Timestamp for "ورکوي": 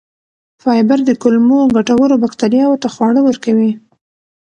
3.23-3.71